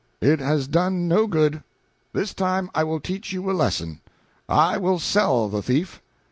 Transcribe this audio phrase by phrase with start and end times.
[0.19, 1.61] It has done no good.
[2.11, 4.01] This time I will teach you a lesson.
[4.49, 6.01] I will sell the thief.